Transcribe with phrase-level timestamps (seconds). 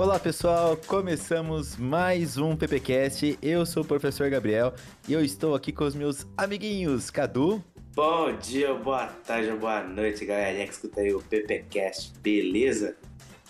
[0.00, 3.38] Olá pessoal, começamos mais um PPcast.
[3.42, 4.72] Eu sou o professor Gabriel
[5.06, 7.62] e eu estou aqui com os meus amiguinhos Cadu.
[7.94, 12.96] Bom dia, boa tarde, boa noite, galerinha que escuta aí o PPcast, beleza?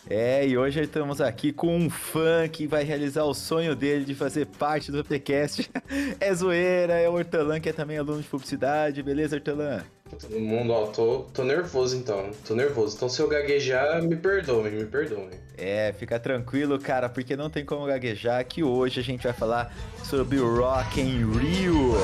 [0.08, 4.16] É, e hoje estamos aqui com um fã que vai realizar o sonho dele de
[4.16, 5.70] fazer parte do PPcast.
[6.18, 9.84] é zoeira, é o Hortelã, que é também aluno de publicidade, beleza, Hortelã?
[10.18, 12.96] Todo mundo, ó, tô, tô nervoso então, tô nervoso.
[12.96, 15.30] Então se eu gaguejar, me perdoem, me perdoem.
[15.56, 19.74] É, fica tranquilo, cara, porque não tem como gaguejar que hoje a gente vai falar
[20.02, 21.94] sobre o Rock in Rio.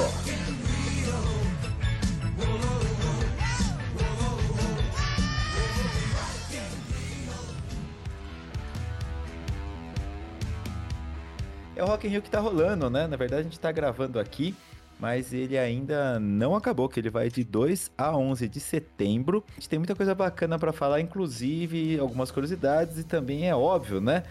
[11.74, 13.06] É o Rock in Rio que tá rolando, né?
[13.06, 14.54] Na verdade, a gente tá gravando aqui
[14.98, 19.44] mas ele ainda não acabou, que ele vai de 2 a 11 de setembro.
[19.50, 24.00] A gente tem muita coisa bacana para falar, inclusive algumas curiosidades e também é óbvio,
[24.00, 24.22] né?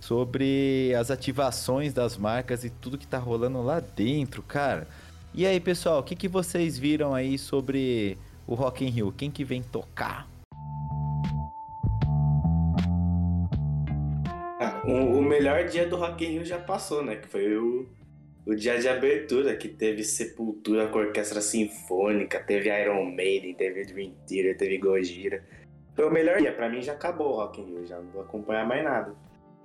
[0.00, 4.86] Sobre as ativações das marcas e tudo que tá rolando lá dentro, cara.
[5.34, 9.12] E aí, pessoal, o que, que vocês viram aí sobre o Rock in Rio?
[9.16, 10.28] Quem que vem tocar?
[14.60, 17.16] Ah, o, o melhor dia do Rock in Rio já passou, né?
[17.16, 17.86] Que foi o
[18.44, 24.14] o dia de abertura, que teve Sepultura com orquestra sinfônica, teve Iron Maiden, teve Dream
[24.26, 25.44] Theater, teve Gojira.
[25.94, 28.22] Foi o melhor dia, pra mim já acabou o Rock in Rio, já não vou
[28.22, 29.14] acompanhar mais nada.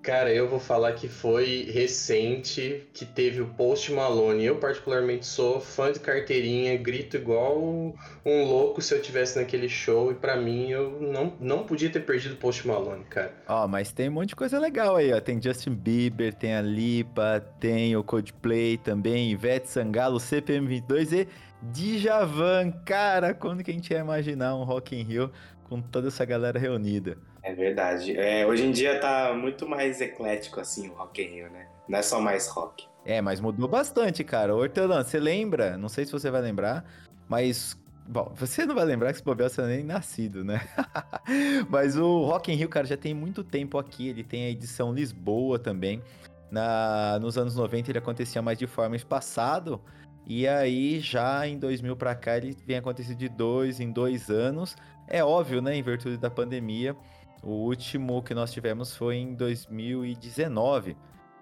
[0.07, 4.45] Cara, eu vou falar que foi recente que teve o Post Malone.
[4.45, 7.93] Eu, particularmente, sou fã de carteirinha, grito igual
[8.25, 10.09] um louco se eu tivesse naquele show.
[10.09, 13.33] E para mim, eu não, não podia ter perdido o Post Malone, cara.
[13.49, 15.19] Ó, oh, mas tem um monte de coisa legal aí, ó.
[15.19, 21.27] Tem Justin Bieber, tem a Lipa, tem o Coldplay também, Ivete Sangalo, CPM22 e
[21.61, 22.71] Djavan.
[22.85, 25.29] Cara, quando que a gente ia imaginar um Rock in Rio
[25.65, 27.17] com toda essa galera reunida?
[27.47, 28.17] É verdade.
[28.17, 31.65] É, hoje em dia tá muito mais eclético assim o Rock in Rio, né?
[31.87, 32.85] Não é só mais rock.
[33.05, 34.53] É, mas mudou bastante, cara.
[34.53, 35.77] Hortelã, você lembra?
[35.77, 36.83] Não sei se você vai lembrar,
[37.29, 37.77] mas
[38.09, 40.61] Bom, você não vai lembrar que esse bobear você nem nascido, né?
[41.69, 44.07] Mas o Rock in Rio, cara, já tem muito tempo aqui.
[44.07, 46.01] Ele tem a edição Lisboa também.
[46.49, 49.81] Na, nos anos 90 ele acontecia mais de forma espaçado.
[50.25, 54.77] E aí, já em 2000 para cá, ele vem acontecendo de dois em dois anos.
[55.05, 55.75] É óbvio, né?
[55.75, 56.95] Em virtude da pandemia.
[57.43, 60.97] O último que nós tivemos foi em 2019,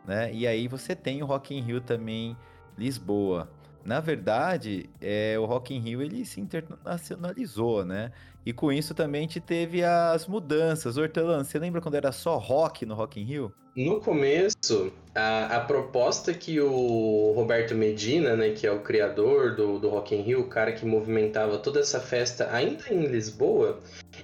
[0.05, 0.33] né?
[0.33, 2.37] E aí você tem o Rock in Rio também,
[2.77, 3.49] Lisboa.
[3.83, 8.11] Na verdade, é, o Rock in Rio ele se internacionalizou, né?
[8.45, 10.97] E com isso também teve as mudanças.
[10.97, 13.53] Hortelã, você lembra quando era só rock no Rock in Rio?
[13.75, 19.79] No começo, a, a proposta que o Roberto Medina, né, que é o criador do,
[19.79, 23.81] do Rock in Rio, o cara que movimentava toda essa festa ainda em Lisboa,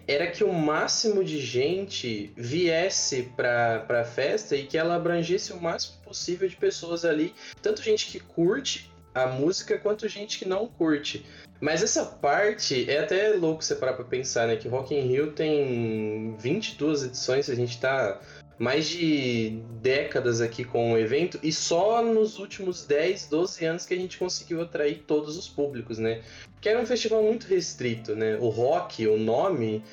[0.07, 5.59] era que o máximo de gente viesse para a festa e que ela abrangesse o
[5.59, 10.65] máximo possível de pessoas ali, tanto gente que curte a música quanto gente que não
[10.67, 11.25] curte.
[11.61, 14.55] Mas essa parte é até louco você parar pra pensar, né?
[14.55, 18.19] Que Rock in Rio tem 22 edições, a gente tá
[18.57, 23.94] mais de décadas aqui com o evento e só nos últimos 10, 12 anos que
[23.94, 26.23] a gente conseguiu atrair todos os públicos, né?
[26.59, 28.38] Que era um festival muito restrito, né?
[28.38, 29.83] O rock, o nome,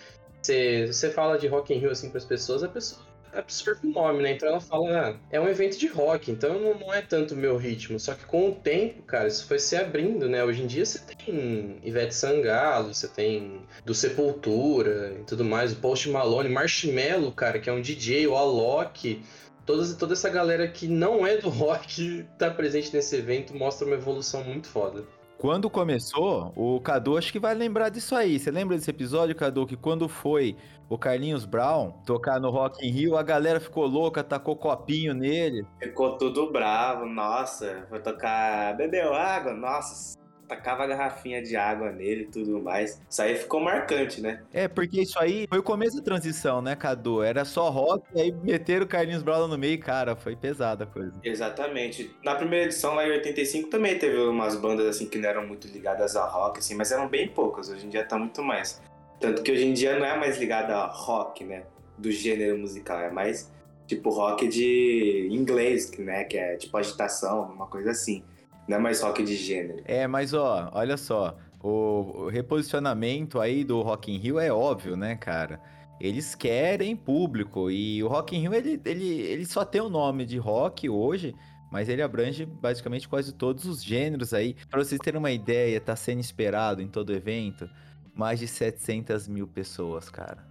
[0.42, 3.07] você fala de Rock in Rio assim para as pessoas, a pessoa
[3.38, 4.32] absorve o nome, né?
[4.32, 7.36] Então ela fala, ah, é um evento de rock, então não, não é tanto o
[7.36, 7.98] meu ritmo.
[7.98, 10.44] Só que com o tempo, cara, isso foi se abrindo, né?
[10.44, 15.76] Hoje em dia você tem Ivete Sangalo, você tem do Sepultura e tudo mais, o
[15.76, 19.22] Post Malone, Marshmello, cara, que é um DJ, o Alok.
[19.64, 23.96] Toda, toda essa galera que não é do rock tá presente nesse evento mostra uma
[23.96, 25.04] evolução muito foda.
[25.38, 28.40] Quando começou, o Cadu acho que vai lembrar disso aí.
[28.40, 30.56] Você lembra desse episódio, Cadu, que quando foi
[30.88, 35.64] o Carlinhos Brown tocar no Rock in Rio, a galera ficou louca, tacou copinho nele.
[35.78, 37.86] Ficou tudo bravo, nossa.
[37.88, 38.76] Foi tocar.
[38.76, 40.18] Bebeu água, nossa
[40.48, 43.00] tacava a garrafinha de água nele e tudo mais.
[43.08, 44.42] Isso aí ficou marcante, né?
[44.52, 47.22] É, porque isso aí foi o começo da transição, né, Cadu?
[47.22, 50.86] Era só rock, e aí meteram o Carlinhos Brown no meio, cara, foi pesada a
[50.86, 51.12] coisa.
[51.22, 52.10] Exatamente.
[52.24, 55.68] Na primeira edição, lá em 85, também teve umas bandas assim que não eram muito
[55.68, 57.68] ligadas a rock, assim, mas eram bem poucas.
[57.68, 58.80] Hoje em dia tá muito mais.
[59.20, 61.64] Tanto que hoje em dia não é mais ligada a rock, né?
[61.98, 63.50] Do gênero musical, é mais
[63.86, 66.24] tipo rock de inglês, né?
[66.24, 68.22] Que é tipo agitação, uma coisa assim.
[68.68, 69.82] Não é mais rock de gênero.
[69.86, 71.36] É, mas ó, olha só.
[71.60, 75.60] O, reposicionamento aí do Rock in Rio é óbvio, né, cara?
[76.00, 80.24] Eles querem público e o Rock in Rio ele, ele, ele só tem o nome
[80.24, 81.34] de rock hoje,
[81.72, 84.54] mas ele abrange basicamente quase todos os gêneros aí.
[84.70, 87.68] Para vocês terem uma ideia, tá sendo esperado em todo evento
[88.14, 90.44] mais de 700 mil pessoas, cara.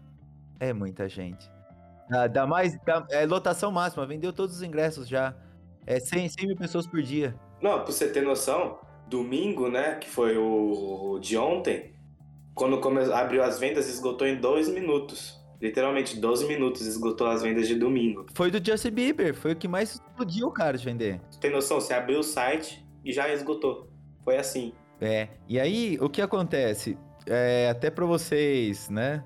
[0.59, 1.49] É muita gente.
[2.09, 2.77] Ah, dá mais.
[2.85, 5.35] Dá, é lotação máxima, vendeu todos os ingressos já.
[5.85, 7.35] É 100, 100 mil pessoas por dia.
[7.61, 11.93] Não, pra você ter noção, domingo, né, que foi o de ontem,
[12.53, 13.01] quando come...
[13.11, 15.37] abriu as vendas, esgotou em dois minutos.
[15.59, 18.27] Literalmente, 12 minutos esgotou as vendas de domingo.
[18.35, 21.19] Foi do Justin Bieber, foi o que mais explodiu, cara, de vender.
[21.41, 21.81] Tem noção?
[21.81, 23.89] Você abriu o site e já esgotou.
[24.23, 24.71] Foi assim.
[25.01, 26.95] É, e aí, o que acontece?
[27.25, 29.23] É, até pra vocês, né?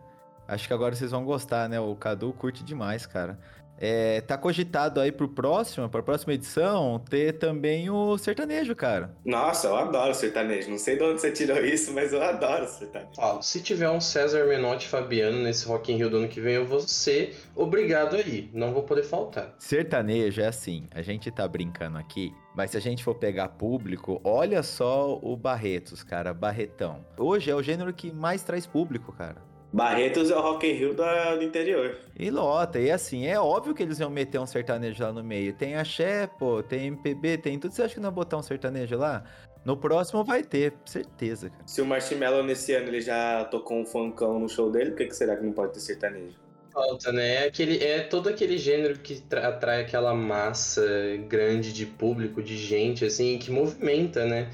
[0.47, 1.79] Acho que agora vocês vão gostar, né?
[1.79, 3.39] O Cadu curte demais, cara.
[3.83, 9.15] É, tá cogitado aí pro próximo, pra próxima edição, ter também o sertanejo, cara.
[9.25, 10.69] Nossa, eu adoro sertanejo.
[10.69, 13.15] Não sei de onde você tirou isso, mas eu adoro sertanejo.
[13.15, 16.53] Falo, se tiver um César Menotti Fabiano nesse Rock in Rio do ano que vem,
[16.53, 18.51] eu vou ser obrigado aí.
[18.53, 19.55] Não vou poder faltar.
[19.57, 24.21] Sertanejo é assim, a gente tá brincando aqui, mas se a gente for pegar público,
[24.23, 27.03] olha só o Barretos, cara, Barretão.
[27.17, 29.50] Hoje é o gênero que mais traz público, cara.
[29.73, 31.97] Barretos é o Rock in Rio da, do interior.
[32.19, 35.53] E lota, e assim, é óbvio que eles iam meter um sertanejo lá no meio.
[35.53, 37.73] Tem axé, pô, tem MPB, tem tudo.
[37.73, 39.23] Você acha que não ia botar um sertanejo lá?
[39.63, 41.63] No próximo vai ter, certeza, cara.
[41.65, 45.05] Se o Marshmello nesse ano ele já tocou um funkão no show dele, por que,
[45.05, 46.35] que será que não pode ter sertanejo?
[46.73, 47.35] Falta, né?
[47.35, 50.83] É, aquele, é todo aquele gênero que atrai aquela massa
[51.27, 54.49] grande de público, de gente, assim, que movimenta, né?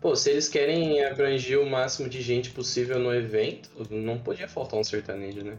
[0.00, 4.78] Pô, se eles querem abranger o máximo de gente possível no evento, não podia faltar
[4.78, 5.58] um sertanejo, né?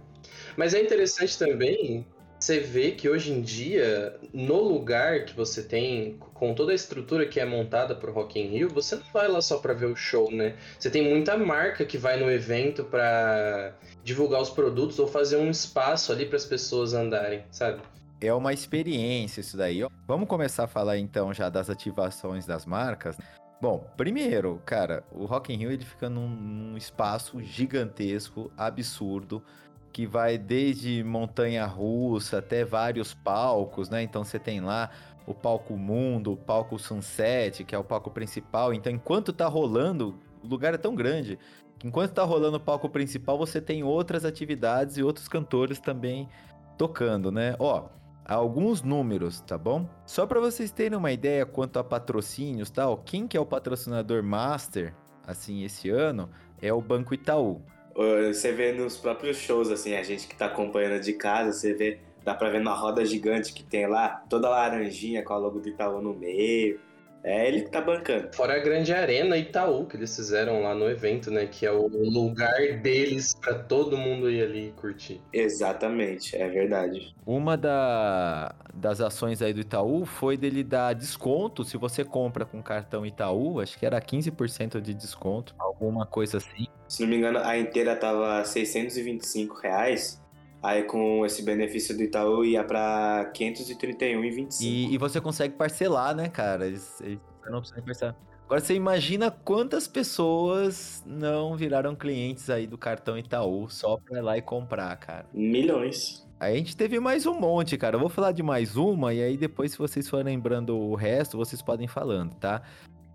[0.55, 2.05] Mas é interessante também
[2.39, 7.25] você ver que hoje em dia, no lugar que você tem, com toda a estrutura
[7.25, 9.95] que é montada pro Rock in Rio, você não vai lá só para ver o
[9.95, 10.55] show, né?
[10.79, 13.75] Você tem muita marca que vai no evento para
[14.05, 17.81] divulgar os produtos ou fazer um espaço ali para as pessoas andarem, sabe?
[18.21, 19.81] É uma experiência isso daí.
[20.07, 23.17] Vamos começar a falar então já das ativações das marcas.
[23.61, 29.43] Bom, primeiro, cara, o Rock in Rio ele fica num, num espaço gigantesco, absurdo,
[29.91, 34.01] que vai desde montanha russa até vários palcos, né?
[34.01, 34.89] Então você tem lá
[35.27, 38.73] o palco Mundo, o palco Sunset, que é o palco principal.
[38.73, 41.37] Então, enquanto tá rolando, o lugar é tão grande
[41.77, 46.29] que enquanto tá rolando o palco principal, você tem outras atividades e outros cantores também
[46.77, 47.55] tocando, né?
[47.59, 47.89] Ó,
[48.35, 49.89] alguns números, tá bom?
[50.05, 54.21] Só para vocês terem uma ideia quanto a patrocínios, tal, quem que é o patrocinador
[54.23, 54.93] master
[55.25, 56.29] assim esse ano
[56.61, 57.61] é o Banco Itaú.
[57.95, 61.99] Você vê nos próprios shows assim, a gente que tá acompanhando de casa, você vê,
[62.23, 65.67] dá para ver na roda gigante que tem lá, toda laranjinha com a logo do
[65.67, 66.79] Itaú no meio.
[67.23, 68.29] É ele que tá bancando.
[68.33, 71.45] Fora a grande arena Itaú que eles fizeram lá no evento, né?
[71.45, 75.21] Que é o lugar deles para todo mundo ir ali curtir.
[75.33, 77.13] Exatamente, é verdade.
[77.25, 82.61] Uma da, das ações aí do Itaú foi dele dar desconto se você compra com
[82.61, 86.67] cartão Itaú, acho que era 15% de desconto, alguma coisa assim.
[86.87, 90.18] Se não me engano, a inteira tava 625 reais.
[90.61, 94.61] Aí com esse benefício do Itaú ia pra 531,25.
[94.61, 96.67] E, e você consegue parcelar, né, cara?
[96.67, 97.19] Eles, eles
[97.49, 98.15] não precisam parcelar.
[98.45, 104.21] Agora você imagina quantas pessoas não viraram clientes aí do cartão Itaú só pra ir
[104.21, 105.25] lá e comprar, cara.
[105.31, 106.27] Milhões.
[106.39, 107.95] Aí a gente teve mais um monte, cara.
[107.95, 111.37] Eu vou falar de mais uma e aí depois, se vocês forem lembrando o resto,
[111.37, 112.63] vocês podem falando, tá?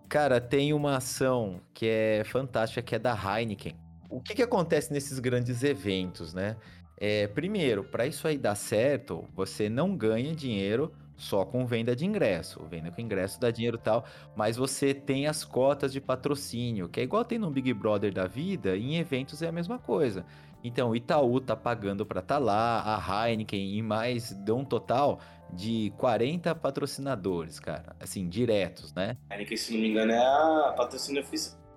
[0.09, 3.75] Cara, tem uma ação que é fantástica, que é da Heineken.
[4.09, 6.57] O que, que acontece nesses grandes eventos, né?
[6.96, 12.04] É, primeiro, para isso aí dar certo, você não ganha dinheiro só com venda de
[12.04, 12.64] ingresso.
[12.64, 14.04] Venda com ingresso dá dinheiro e tal,
[14.36, 18.26] mas você tem as cotas de patrocínio, que é igual tem no Big Brother da
[18.26, 20.24] vida, em eventos é a mesma coisa.
[20.62, 25.20] Então, Itaú tá pagando para estar tá lá, a Heineken e mais deu um total
[25.52, 29.16] de 40 patrocinadores, cara, assim, diretos, né?
[29.30, 30.74] Heineken, se não me engano, é a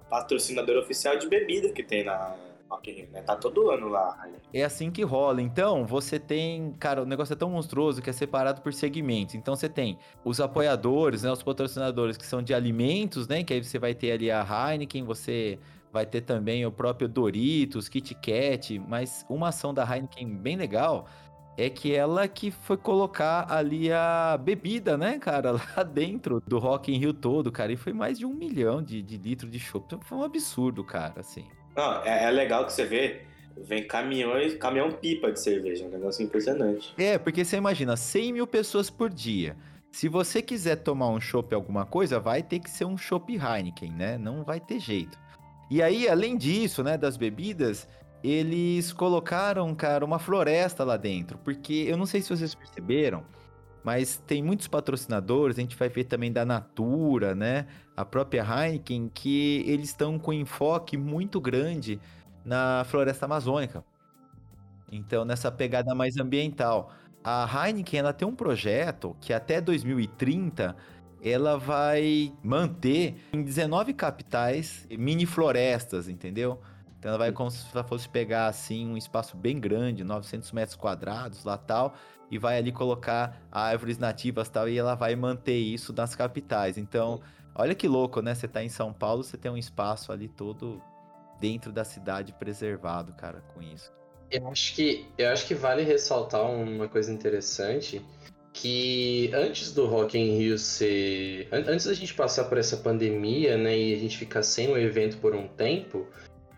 [0.10, 2.34] patrocinadora oficial de bebida que tem na,
[3.12, 3.22] Né?
[3.22, 4.18] Tá todo ano lá.
[4.54, 5.42] É assim que rola.
[5.42, 9.36] Então, você tem, cara, o negócio é tão monstruoso que é separado por segmentos.
[9.36, 13.64] Então, você tem os apoiadores, né, os patrocinadores que são de alimentos, né, que aí
[13.64, 15.60] você vai ter ali a Heineken, você
[15.92, 21.08] vai ter também o próprio Doritos, Kit Kat, mas uma ação da Heineken bem legal
[21.58, 26.94] é que ela que foi colocar ali a bebida, né, cara, lá dentro do Rock
[26.94, 29.86] in Rio todo, cara, e foi mais de um milhão de, de litros de chopp.
[29.88, 31.48] Então, foi um absurdo, cara, assim.
[31.78, 33.28] Não, é, é legal que você vê
[33.64, 36.94] vem caminhões, caminhão pipa de cerveja, um negócio impressionante.
[36.98, 39.56] É, porque você imagina, 100 mil pessoas por dia.
[39.92, 43.92] Se você quiser tomar um chopp alguma coisa, vai ter que ser um chopp Heineken,
[43.92, 44.18] né?
[44.18, 45.18] Não vai ter jeito.
[45.72, 47.88] E aí, além disso, né, das bebidas,
[48.24, 51.38] eles colocaram, cara, uma floresta lá dentro.
[51.40, 53.24] Porque eu não sei se vocês perceberam,
[53.88, 57.68] mas tem muitos patrocinadores, a gente vai ver também da Natura, né?
[57.96, 61.98] A própria Heineken, que eles estão com enfoque muito grande
[62.44, 63.82] na floresta amazônica.
[64.92, 66.92] Então, nessa pegada mais ambiental.
[67.24, 70.76] A Heineken, ela tem um projeto que até 2030
[71.24, 76.60] ela vai manter em 19 capitais mini florestas, entendeu?
[77.00, 81.46] Então ela vai como se fosse pegar assim um espaço bem grande, 900 metros quadrados
[81.46, 81.96] lá tal,
[82.30, 86.78] e vai ali colocar árvores nativas tal, e ela vai manter isso nas capitais.
[86.78, 87.22] Então,
[87.56, 88.36] olha que louco, né?
[88.36, 90.82] Você tá em São Paulo, você tem um espaço ali todo
[91.40, 93.92] dentro da cidade preservado, cara, com isso.
[94.30, 98.02] Eu acho que, eu acho que vale ressaltar uma coisa interessante,
[98.52, 101.48] que antes do Rock in Rio ser...
[101.52, 105.18] Antes da gente passar por essa pandemia, né, e a gente ficar sem o evento
[105.20, 106.08] por um tempo,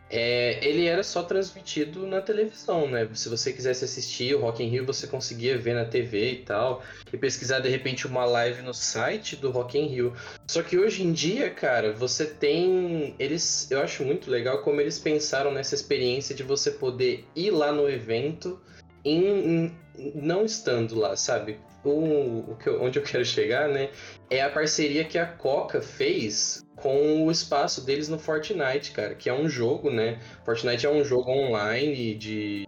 [0.09, 3.07] é, ele era só transmitido na televisão, né?
[3.13, 6.81] Se você quisesse assistir o Rock in Rio, você conseguia ver na TV e tal,
[7.13, 10.13] e pesquisar de repente uma live no site do Rock in Rio.
[10.47, 14.97] Só que hoje em dia, cara, você tem, eles, eu acho muito legal como eles
[14.97, 18.59] pensaram nessa experiência de você poder ir lá no evento
[19.05, 19.77] em, em
[20.15, 21.59] não estando lá, sabe?
[21.83, 23.89] O, o que onde eu quero chegar, né?
[24.29, 29.29] É a parceria que a Coca fez com o espaço deles no Fortnite, cara, que
[29.29, 30.19] é um jogo, né?
[30.43, 32.67] Fortnite é um jogo online de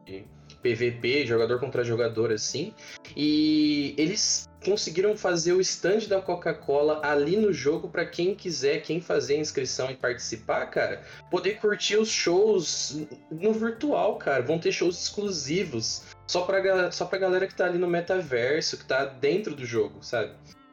[0.62, 2.74] PVP, jogador contra jogador, assim.
[3.16, 9.02] E eles conseguiram fazer o stand da Coca-Cola ali no jogo para quem quiser, quem
[9.02, 14.44] fazer a inscrição e participar, cara, poder curtir os shows no virtual, cara.
[14.44, 18.86] Vão ter shows exclusivos só pra, só pra galera que tá ali no metaverso, que
[18.86, 20.32] tá dentro do jogo, sabe?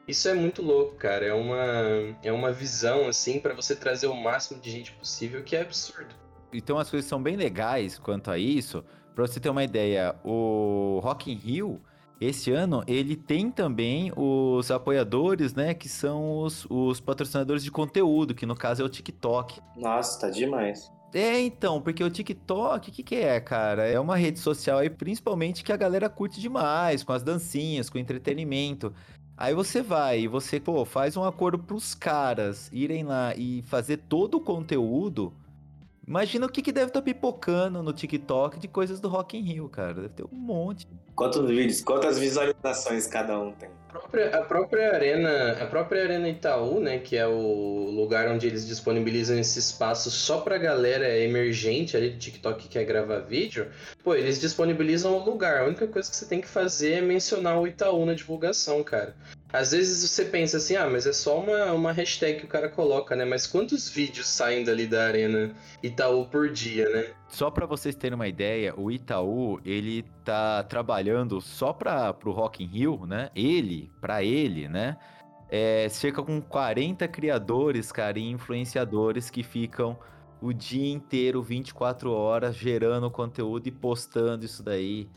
[0.08, 1.26] Isso é muito louco, cara.
[1.26, 5.54] É uma, é uma visão, assim, para você trazer o máximo de gente possível, que
[5.54, 6.14] é absurdo.
[6.50, 8.82] Então as coisas são bem legais quanto a isso.
[9.14, 11.82] Pra você ter uma ideia, o Rock in Rio,
[12.18, 15.74] esse ano, ele tem também os apoiadores, né?
[15.74, 19.60] Que são os, os patrocinadores de conteúdo, que no caso é o TikTok.
[19.76, 20.90] Nossa, tá demais.
[21.14, 23.86] É, então, porque o TikTok, o que, que é, cara?
[23.86, 27.98] É uma rede social aí, principalmente, que a galera curte demais, com as dancinhas, com
[27.98, 28.92] entretenimento.
[29.40, 33.98] Aí você vai e você, pô, faz um acordo pros caras irem lá e fazer
[33.98, 35.32] todo o conteúdo.
[36.08, 39.42] Imagina o que, que deve estar tá pipocando no TikTok de coisas do Rock in
[39.42, 39.92] Rio, cara.
[39.92, 40.88] Deve ter um monte.
[41.14, 43.68] Quantos vídeos, quantas visualizações cada um tem?
[43.90, 48.46] A própria, a própria arena, a própria arena Itaú, né, que é o lugar onde
[48.46, 53.68] eles disponibilizam esse espaço só pra galera emergente ali do TikTok que quer gravar vídeo,
[54.02, 55.60] pô, eles disponibilizam o lugar.
[55.60, 59.14] A única coisa que você tem que fazer é mencionar o Itaú na divulgação, cara.
[59.50, 62.68] Às vezes você pensa assim, ah, mas é só uma, uma hashtag que o cara
[62.68, 63.24] coloca, né?
[63.24, 67.06] Mas quantos vídeos saem dali da arena Itaú por dia, né?
[67.28, 72.62] Só para vocês terem uma ideia, o Itaú, ele tá trabalhando só para pro Rock
[72.62, 73.30] in Rio, né?
[73.34, 74.98] Ele, para ele, né?
[75.50, 79.98] É cerca com 40 criadores, cara, e influenciadores que ficam
[80.42, 85.08] o dia inteiro, 24 horas, gerando conteúdo e postando isso daí.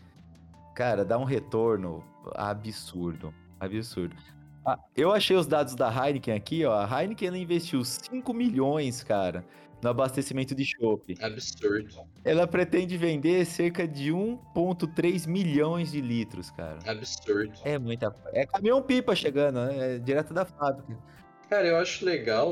[0.73, 2.01] Cara, dá um retorno
[2.33, 3.33] absurdo.
[3.61, 4.15] Absurdo.
[4.65, 6.73] Ah, eu achei os dados da Heineken aqui, ó.
[6.73, 9.45] A Heineken investiu 5 milhões, cara,
[9.81, 11.15] no abastecimento de chopp.
[11.21, 12.03] Absurdo.
[12.23, 16.79] Ela pretende vender cerca de 1,3 milhões de litros, cara.
[16.85, 17.53] Absurdo.
[17.63, 18.13] É muita.
[18.33, 19.95] É caminhão pipa chegando, né?
[19.95, 20.97] É direto da fábrica.
[21.49, 22.51] Cara, eu acho legal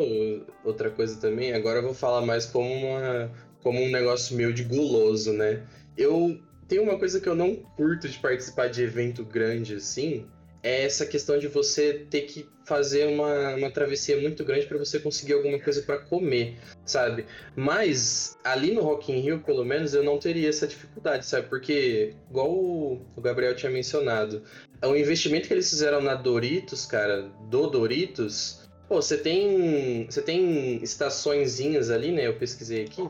[0.63, 1.53] outra coisa também.
[1.53, 5.65] Agora eu vou falar mais como uma como um negócio meio de guloso, né?
[5.97, 10.25] Eu tenho uma coisa que eu não curto de participar de evento grande assim,
[10.61, 14.99] é essa questão de você ter que fazer uma, uma travessia muito grande para você
[14.99, 17.25] conseguir alguma coisa para comer, sabe?
[17.55, 21.47] Mas ali no Rock in Rio, pelo menos, eu não teria essa dificuldade, sabe?
[21.47, 24.43] Porque, igual o, Gabriel tinha mencionado,
[24.83, 30.83] o investimento que eles fizeram na Doritos, cara, do Doritos, pô, você tem, você tem
[30.83, 32.27] estaçõezinhas ali, né?
[32.27, 33.07] Eu pesquisei aqui.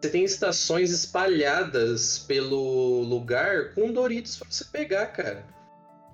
[0.00, 5.55] Você tem estações espalhadas pelo lugar com Doritos para você pegar, cara.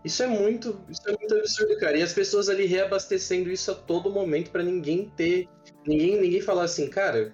[0.04, 1.96] Isso é muito, isso é muito absurdo, cara.
[1.96, 5.48] E as pessoas ali reabastecendo isso a todo momento para ninguém ter,
[5.86, 7.32] ninguém, ninguém falar assim, cara,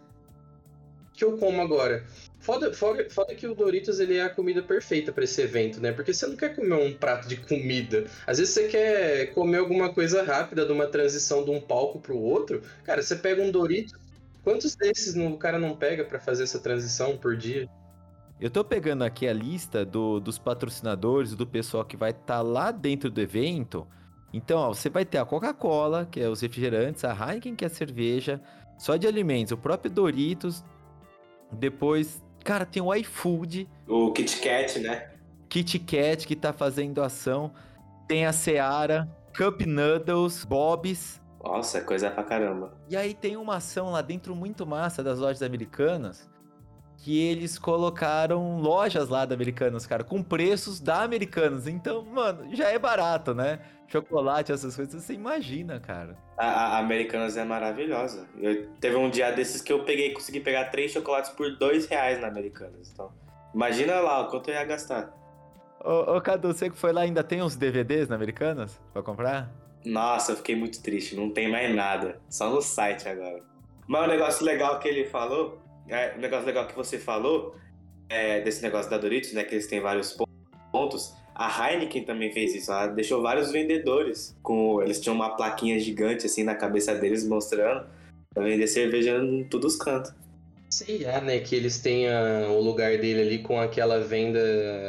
[1.15, 2.05] que eu como agora?
[2.39, 5.93] Foda, foda, foda que o Doritos ele é a comida perfeita para esse evento, né?
[5.93, 8.05] Porque você não quer comer um prato de comida.
[8.27, 12.17] Às vezes você quer comer alguma coisa rápida de uma transição de um palco pro
[12.17, 12.63] outro.
[12.85, 13.93] Cara, você pega um Doritos.
[14.45, 17.69] Quantos desses o cara não pega para fazer essa transição por dia?
[18.41, 22.41] Eu tô pegando aqui a lista do, dos patrocinadores, do pessoal que vai estar tá
[22.43, 23.85] lá dentro do evento.
[24.33, 27.67] Então, ó, você vai ter a Coca-Cola, que é os refrigerantes, a Heineken, que é
[27.67, 28.41] a cerveja,
[28.79, 30.65] só de alimentos, o próprio Doritos.
[31.51, 33.69] Depois, cara, tem o iFood.
[33.89, 35.11] O Kit Kat, né?
[35.49, 37.53] Kit Kat, que tá fazendo ação.
[38.07, 41.21] Tem a Seara, Cup Noodles, Bob's.
[41.43, 42.73] Nossa, é coisa pra caramba.
[42.89, 46.31] E aí tem uma ação lá dentro muito massa das lojas americanas,
[46.99, 51.69] que eles colocaram lojas lá da Americanas, cara, com preços da Americanas.
[51.69, 53.61] Então, mano, já é barato, né?
[53.87, 56.17] Chocolate, essas coisas, você imagina, cara.
[56.37, 58.29] A, a Americanas é maravilhosa.
[58.37, 62.21] Eu, teve um dia desses que eu peguei, consegui pegar três chocolates por dois reais
[62.21, 62.91] na Americanas.
[62.93, 63.13] Então,
[63.55, 65.15] imagina lá o quanto eu ia gastar.
[65.83, 69.51] Ô, ô Cadu, você que foi lá ainda tem uns DVDs na Americanas pra comprar?
[69.85, 71.15] Nossa, eu fiquei muito triste.
[71.15, 72.21] Não tem mais nada.
[72.29, 73.41] Só no site agora.
[73.87, 75.59] Mas um negócio legal que ele falou,
[76.17, 77.57] um negócio legal que você falou,
[78.09, 79.45] é, desse negócio da Doritos, né?
[79.45, 80.17] Que eles têm vários
[80.73, 81.15] pontos.
[81.35, 82.73] A Heineken também fez isso.
[82.73, 84.37] Ela deixou vários vendedores.
[84.43, 87.87] com Eles tinham uma plaquinha gigante assim na cabeça deles mostrando
[88.35, 90.13] pra vender cerveja em todos os cantos.
[90.71, 94.39] Sei lá, né, que eles tenham o lugar dele ali com aquela venda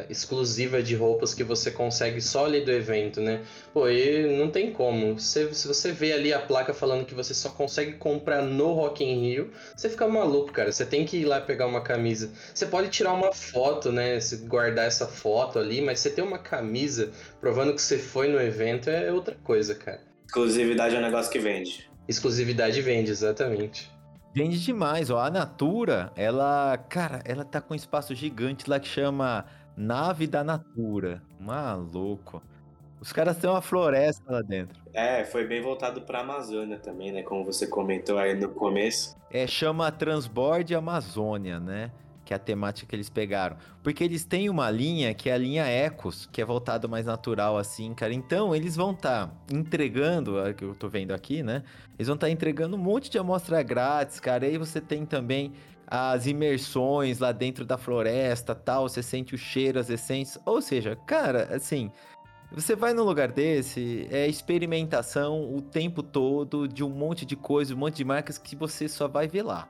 [0.09, 3.41] exclusiva de roupas que você consegue só ali do evento, né?
[3.73, 5.17] Pô, e não tem como.
[5.17, 9.05] Se, se você vê ali a placa falando que você só consegue comprar no Rock
[9.05, 10.69] in Rio, você fica maluco, cara.
[10.69, 12.29] Você tem que ir lá pegar uma camisa.
[12.53, 17.09] Você pode tirar uma foto, né, guardar essa foto ali, mas você ter uma camisa
[17.39, 20.01] provando que você foi no evento é outra coisa, cara.
[20.25, 21.89] Exclusividade é um negócio que vende.
[22.05, 23.89] Exclusividade vende, exatamente.
[24.33, 25.19] Vende demais, ó.
[25.19, 29.45] A Natura, ela, cara, ela tá com um espaço gigante lá que chama
[29.75, 31.21] Nave da Natura.
[31.39, 32.41] Maluco.
[33.01, 34.81] Os caras têm uma floresta lá dentro.
[34.93, 37.23] É, foi bem voltado pra Amazônia também, né?
[37.23, 39.15] Como você comentou aí no começo.
[39.31, 41.91] É, chama Transborde Amazônia, né?
[42.29, 43.57] Que é a temática que eles pegaram.
[43.81, 47.57] Porque eles têm uma linha que é a linha Ecos, que é voltado mais natural
[47.57, 48.13] assim, cara.
[48.13, 51.63] Então, eles vão estar tá entregando, é que eu tô vendo aqui, né?
[51.97, 54.45] Eles vão estar tá entregando um monte de amostra grátis, cara.
[54.45, 55.53] E aí você tem também
[55.87, 60.39] as imersões lá dentro da floresta, tal, você sente o cheiro, as essências.
[60.45, 61.91] Ou seja, cara, assim,
[62.51, 67.73] você vai num lugar desse, é experimentação o tempo todo de um monte de coisa,
[67.73, 69.67] um monte de marcas que você só vai ver lá.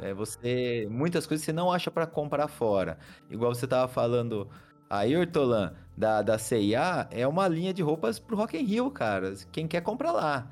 [0.00, 2.98] É, você muitas coisas você não acha para comprar fora.
[3.30, 4.48] Igual você tava falando
[4.88, 9.34] aí, Hortolan, da, da CIA, é uma linha de roupas pro Rock in Rio, cara.
[9.52, 10.50] Quem quer compra lá.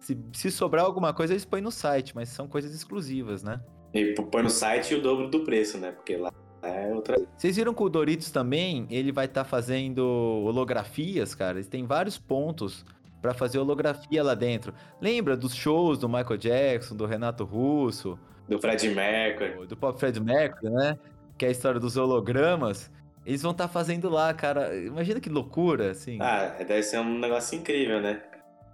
[0.00, 3.60] Se, se sobrar alguma coisa, eles põem no site, mas são coisas exclusivas, né?
[3.94, 5.92] E põe no site o dobro do preço, né?
[5.92, 6.32] Porque lá
[6.62, 7.16] é outra.
[7.36, 10.00] Vocês viram que o Doritos também, ele vai estar tá fazendo
[10.44, 11.58] holografias, cara.
[11.58, 12.84] Ele tem vários pontos
[13.22, 14.72] para fazer holografia lá dentro.
[15.00, 18.18] Lembra dos shows do Michael Jackson, do Renato Russo?
[18.48, 19.66] Do Fred Mercury.
[19.66, 20.98] Do pop Fred Mercury, né?
[21.36, 22.90] Que é a história dos hologramas.
[23.24, 24.76] Eles vão estar tá fazendo lá, cara.
[24.76, 26.18] Imagina que loucura, assim.
[26.20, 28.22] Ah, deve ser um negócio incrível, né?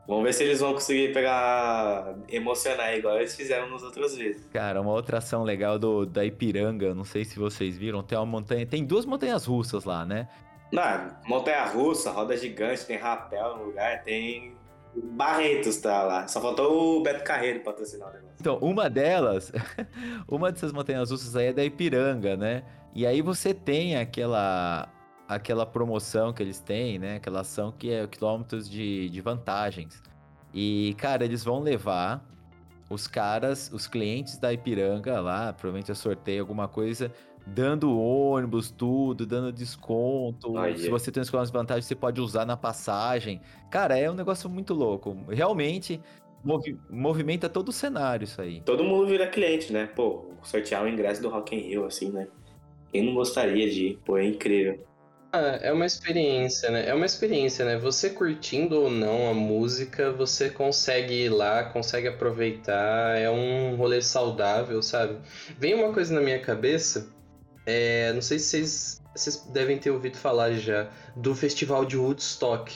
[0.07, 2.17] Vamos ver se eles vão conseguir pegar.
[2.29, 4.47] emocionar igual eles fizeram nas outras vezes.
[4.53, 8.27] Cara, uma outra ação legal do, da Ipiranga, não sei se vocês viram, tem uma
[8.27, 8.67] montanha.
[8.67, 10.29] Tem duas montanhas russas lá, né?
[10.73, 14.55] Não, montanha russa, roda gigante, tem rapel no lugar, tem
[14.95, 16.29] Barretos tá lá.
[16.29, 18.37] Só faltou o Beto Carreiro patrocinar o negócio.
[18.41, 19.53] Então, uma delas,
[20.29, 22.63] uma dessas montanhas russas aí é da Ipiranga, né?
[22.95, 24.89] E aí você tem aquela
[25.27, 27.17] aquela promoção que eles têm, né?
[27.17, 30.03] Aquela ação que é quilômetros de, de vantagens.
[30.53, 32.23] E, cara, eles vão levar
[32.91, 37.11] os caras, os clientes da Ipiranga lá, provavelmente a sorteio alguma coisa,
[37.47, 40.55] dando ônibus, tudo, dando desconto.
[40.77, 43.41] Se você tem as vantagens, você pode usar na passagem.
[43.71, 45.17] Cara, é um negócio muito louco.
[45.29, 46.01] Realmente
[46.45, 48.61] movi movimenta todo o cenário isso aí.
[48.63, 49.87] Todo mundo vira cliente, né?
[49.87, 52.29] Pô, sortear o ingresso do Rock in Rio, assim, né?
[52.91, 53.99] Quem não gostaria de ir?
[54.05, 54.85] Pô, é incrível.
[55.35, 56.87] Ah, é uma experiência, né?
[56.87, 57.79] É uma experiência, né?
[57.79, 64.03] Você curtindo ou não a música, você consegue ir lá, consegue aproveitar, é um rolê
[64.03, 65.17] saudável, sabe?
[65.59, 67.11] Vem uma coisa na minha cabeça
[67.67, 72.73] é, não sei se vocês, vocês devem ter ouvido falar já do festival de Woodstock,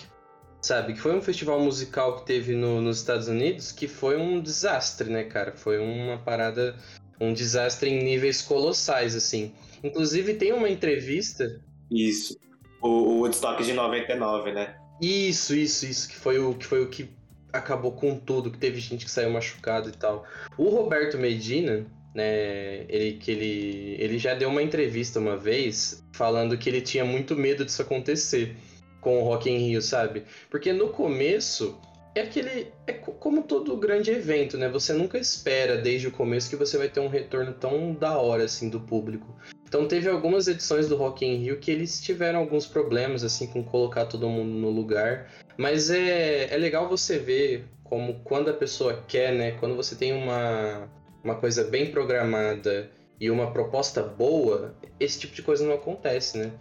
[0.61, 0.95] sabe?
[0.95, 5.11] Que foi um festival musical que teve no, nos Estados Unidos que foi um desastre,
[5.11, 5.53] né, cara?
[5.53, 6.77] Foi uma parada,
[7.21, 9.53] um desastre em níveis colossais, assim.
[9.83, 11.61] Inclusive tem uma entrevista.
[11.91, 12.39] Isso.
[12.83, 14.77] O, o Woodstock de 99, né?
[15.01, 17.11] Isso, isso, isso, que foi o que foi o que
[17.53, 20.25] acabou com tudo, que teve gente que saiu machucado e tal.
[20.57, 26.57] O Roberto Medina, né, ele, que ele, ele já deu uma entrevista uma vez falando
[26.57, 28.57] que ele tinha muito medo disso acontecer
[29.03, 30.25] com o Rock in Rio, sabe?
[30.51, 31.79] Porque no começo
[32.15, 34.67] é aquele é como todo grande evento, né?
[34.71, 38.45] Você nunca espera desde o começo que você vai ter um retorno tão da hora
[38.45, 39.37] assim do público.
[39.69, 43.63] Então teve algumas edições do Rock in Rio que eles tiveram alguns problemas assim com
[43.63, 49.05] colocar todo mundo no lugar, mas é, é legal você ver como quando a pessoa
[49.07, 50.89] quer, né, quando você tem uma
[51.27, 52.89] uma coisa bem programada
[53.21, 56.53] e uma proposta boa, esse tipo de coisa não acontece, né?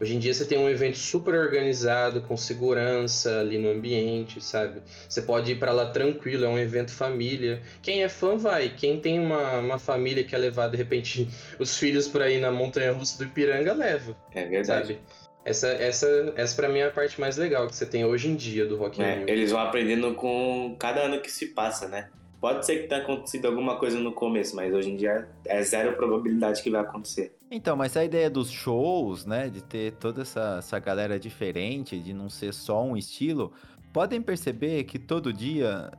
[0.00, 4.80] Hoje em dia você tem um evento super organizado, com segurança ali no ambiente, sabe?
[5.08, 7.60] Você pode ir para lá tranquilo, é um evento família.
[7.82, 11.28] Quem é fã vai, quem tem uma, uma família que quer levar de repente
[11.58, 14.16] os filhos para ir na montanha russa do Ipiranga, leva.
[14.32, 14.86] É verdade.
[14.86, 15.00] Sabe?
[15.44, 18.36] Essa, essa, essa para mim é a parte mais legal que você tem hoje em
[18.36, 22.08] dia do Rock É, eles vão aprendendo com cada ano que se passa, né?
[22.40, 25.96] Pode ser que tenha acontecido alguma coisa no começo, mas hoje em dia é zero
[25.96, 27.36] probabilidade que vai acontecer.
[27.50, 32.12] Então, mas a ideia dos shows, né, de ter toda essa, essa galera diferente, de
[32.12, 33.52] não ser só um estilo,
[33.92, 35.90] podem perceber que todo dia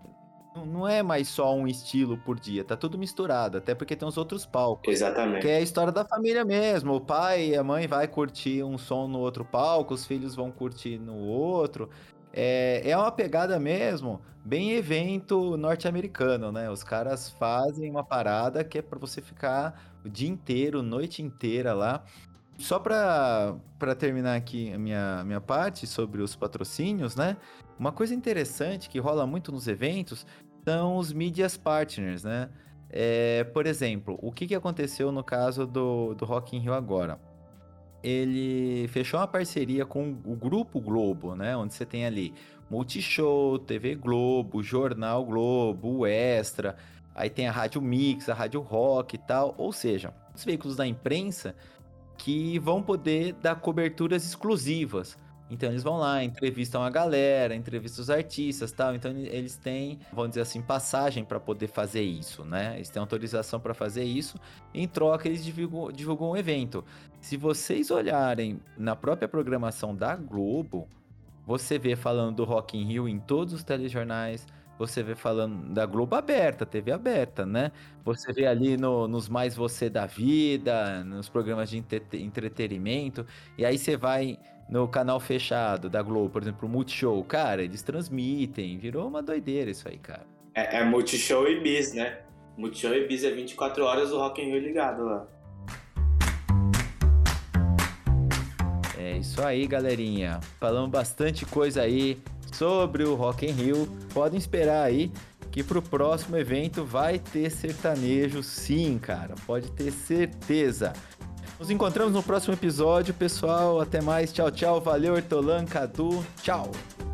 [0.65, 4.17] não- é mais só um estilo por dia, tá tudo misturado, até porque tem os
[4.17, 4.93] outros palcos.
[4.93, 5.41] Exatamente.
[5.41, 6.93] Que é a história da família mesmo.
[6.93, 10.51] O pai e a mãe vai curtir um som no outro palco, os filhos vão
[10.51, 11.89] curtir no outro.
[12.33, 16.69] É, é uma pegada mesmo, bem evento norte-americano, né?
[16.69, 21.73] Os caras fazem uma parada que é pra você ficar o dia inteiro, noite inteira
[21.73, 22.03] lá.
[22.57, 23.55] Só pra
[23.97, 27.37] terminar aqui a minha, minha parte sobre os patrocínios, né?
[27.79, 30.25] Uma coisa interessante que rola muito nos eventos
[30.65, 32.49] são os medias partners, né?
[32.89, 37.19] É, por exemplo, o que, que aconteceu no caso do, do Rock in Rio agora?
[38.03, 41.55] Ele fechou uma parceria com o Grupo Globo, né?
[41.55, 42.33] Onde você tem ali
[42.69, 46.77] Multishow, TV Globo, Jornal Globo, Extra,
[47.13, 49.53] aí tem a Rádio Mix, a Rádio Rock e tal.
[49.57, 51.55] Ou seja, os veículos da imprensa
[52.17, 55.17] que vão poder dar coberturas exclusivas.
[55.49, 58.93] Então eles vão lá, entrevistam a galera, entrevistam os artistas, tal.
[58.93, 62.75] Então eles têm, vamos dizer assim, passagem para poder fazer isso, né?
[62.75, 64.39] Eles têm autorização para fazer isso.
[64.73, 66.85] Em troca eles divulgam, divulgam um evento.
[67.19, 70.87] Se vocês olharem na própria programação da Globo,
[71.45, 74.45] você vê falando do Rock in Rio em todos os telejornais.
[74.79, 77.73] Você vê falando da Globo aberta, TV aberta, né?
[78.05, 83.25] Você vê ali no- nos Mais Você da Vida, nos programas de entre- entretenimento.
[83.57, 84.39] E aí você vai
[84.69, 87.21] no canal fechado da Globo, por exemplo, o Multishow.
[87.25, 88.77] Cara, eles transmitem.
[88.77, 90.25] Virou uma doideira isso aí, cara.
[90.55, 92.19] É, é Multishow e Bis, né?
[92.57, 95.27] Multishow e Bis é 24 horas o Rock in Rio ligado lá.
[98.97, 100.39] É isso aí, galerinha.
[100.59, 102.17] Falamos bastante coisa aí
[102.55, 103.87] sobre o Rock in Rio.
[104.13, 105.11] Podem esperar aí
[105.51, 109.35] que pro próximo evento vai ter sertanejo sim, cara.
[109.45, 110.93] Pode ter certeza.
[111.59, 113.81] Nos encontramos no próximo episódio, pessoal.
[113.81, 114.31] Até mais.
[114.31, 114.79] Tchau, tchau.
[114.79, 116.25] Valeu, Hortolan, Cadu.
[116.41, 116.71] Tchau.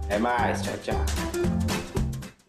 [0.07, 1.05] É mais, tchau, tchau.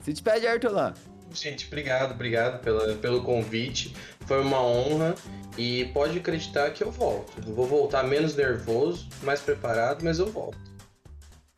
[0.01, 0.93] Se despede, Hortolan.
[1.33, 3.95] Gente, obrigado, obrigado pela, pelo convite.
[4.27, 5.15] Foi uma honra
[5.57, 7.33] e pode acreditar que eu volto.
[7.47, 10.59] Eu vou voltar menos nervoso, mais preparado, mas eu volto.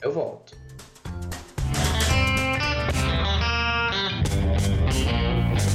[0.01, 0.57] Eu volto.